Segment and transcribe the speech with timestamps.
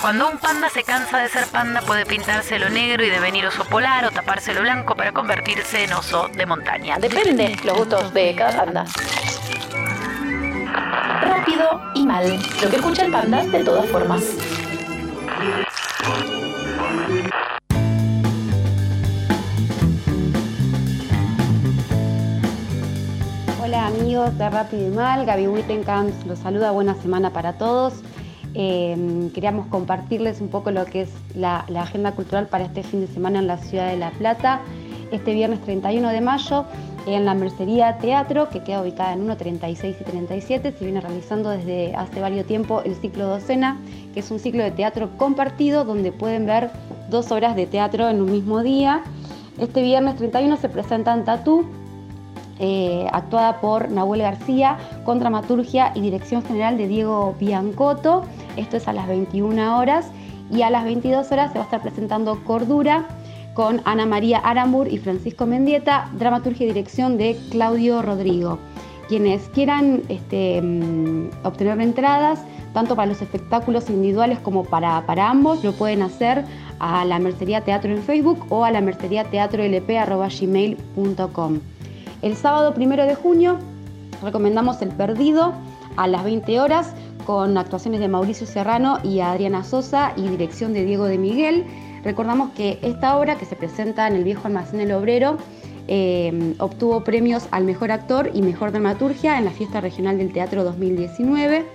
[0.00, 3.64] Cuando un panda se cansa de ser panda puede pintarse lo negro y devenir oso
[3.64, 6.98] polar o taparse lo blanco para convertirse en oso de montaña.
[6.98, 8.84] Depende los gustos de cada panda.
[11.22, 12.38] Rápido y mal.
[12.62, 14.22] Lo que escucha el panda de todas formas.
[23.62, 27.94] Hola amigos de Rápido y Mal, Gaby Wittenkamp los saluda, buena semana para todos.
[28.54, 33.08] Eh, queríamos compartirles un poco lo que es la, agenda cultural para este fin de
[33.08, 34.60] semana en la ciudad de La Plata.
[35.10, 36.64] Este viernes 31 de mayo,
[37.06, 41.50] en la Mercería Teatro, que queda ubicada en 1, 36 y 37, se viene realizando
[41.50, 43.78] desde hace varios tiempo el ciclo Docena,
[44.14, 46.70] que es un ciclo de teatro compartido donde pueden ver
[47.10, 49.02] dos horas de teatro en un mismo día.
[49.58, 51.66] Este viernes 31 se presentan Tatú,
[52.58, 58.22] eh, actuada por Nahuel García, con dramaturgia y dirección general de Diego Biancotto.
[58.56, 60.10] Esto es a las 21 horas
[60.50, 63.06] y a las 22 horas se va a estar presentando Cordura
[63.54, 68.58] con Ana María Arambur y Francisco Mendieta, dramaturgia y dirección de Claudio Rodrigo.
[69.08, 75.72] Quienes quieran este, mm, obtener entradas, tanto para los espectáculos individuales como para, ambos, lo
[75.72, 76.44] pueden hacer
[76.80, 79.62] a la Mercería Teatro en Facebook o a la mercería teatro
[82.24, 83.58] El sábado primero de junio
[84.22, 85.52] recomendamos El Perdido
[85.98, 86.94] a las 20 horas
[87.26, 91.66] con actuaciones de Mauricio Serrano y Adriana Sosa y dirección de Diego de Miguel.
[92.02, 95.36] Recordamos que esta obra que se presenta en el viejo almacén del obrero
[95.86, 100.64] eh, obtuvo premios al mejor actor y mejor dramaturgia en la fiesta regional del teatro
[100.64, 101.66] 2019.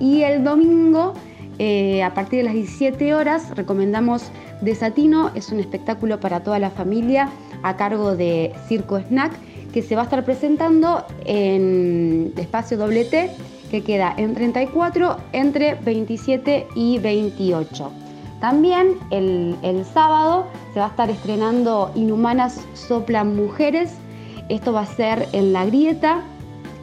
[0.00, 1.14] Y el domingo,
[1.60, 6.70] eh, a partir de las 17 horas, recomendamos Desatino, es un espectáculo para toda la
[6.70, 7.28] familia
[7.62, 9.32] a cargo de Circo Snack
[9.76, 13.30] que se va a estar presentando en Espacio T
[13.70, 17.92] que queda en 34 entre 27 y 28.
[18.40, 23.92] También el, sábado se va a estar estrenando Inhumanas Soplan Mujeres.
[24.48, 26.22] Esto va a ser en La Grieta,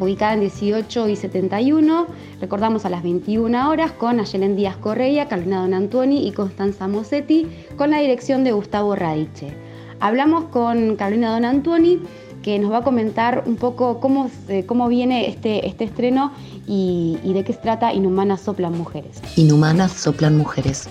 [0.00, 2.08] ubicada en 18 y 71.
[2.40, 7.46] Recordamos a las 21 horas con Ayelen Díaz Correia, Carolina Don Antoni y Constanza Mosetti,
[7.76, 9.54] con la dirección de Gustavo Radiche.
[10.00, 12.00] Hablamos con Carolina Don Antoni
[12.42, 14.30] que nos va a comentar un poco cómo,
[14.66, 16.32] cómo viene este, este estreno
[16.66, 19.20] y, y de qué se trata Inhumanas Soplan Mujeres.
[19.36, 20.88] Inhumanas Soplan Mujeres.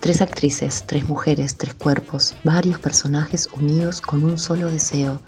[0.00, 5.20] Tres actrices, tres mujeres, tres cuerpos, varios personajes unidos con un solo deseo.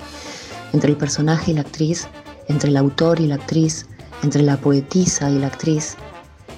[0.72, 2.08] Entre el personaje y la actriz,
[2.48, 3.86] entre el autor y la actriz,
[4.22, 5.96] entre la poetisa y la actriz,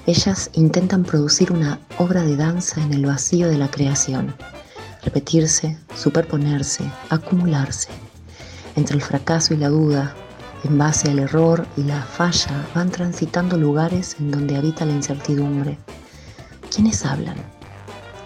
[0.06, 4.34] ellas intentan producir una obra de danza en el vacío de la creación,
[5.02, 7.88] repetirse, superponerse, acumularse,
[8.76, 10.14] entre el fracaso y la duda,
[10.64, 15.78] en base al error y la falla, van transitando lugares en donde habita la incertidumbre.
[16.74, 17.36] ¿Quiénes hablan?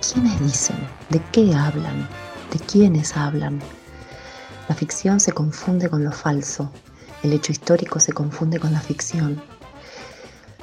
[0.00, 0.76] ¿Quiénes dicen?
[1.10, 2.08] ¿De qué hablan?
[2.52, 3.60] ¿De quiénes hablan?
[4.68, 6.70] La ficción se confunde con lo falso,
[7.22, 9.42] el hecho histórico se confunde con la ficción.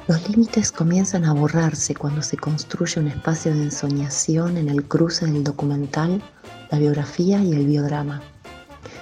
[0.08, 5.26] Los límites comienzan a borrarse cuando se construye un espacio de ensoñación en el cruce
[5.26, 6.22] del documental,
[6.70, 8.22] la biografía y el biodrama.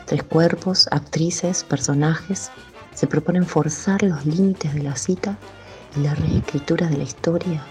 [0.07, 2.51] Tres cuerpos, actrices, personajes
[2.95, 5.39] se proponen forzar los límites de la cita
[5.97, 7.65] y la reescritura de la historia.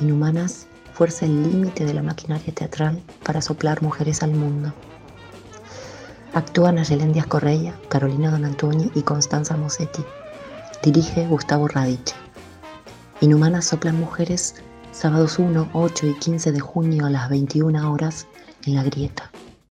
[0.00, 4.72] Inhumanas fuerza el límite de la maquinaria teatral para soplar mujeres al mundo.
[6.34, 10.04] Actúan Ayelen Díaz Correia, Carolina Don Antonio y Constanza Mosetti.
[10.82, 12.14] Dirige Gustavo Radiche.
[13.20, 14.56] Inhumanas soplan mujeres
[14.92, 18.26] sábados 1, 8 y 15 de junio a las 21 horas
[18.66, 19.30] en La Grieta.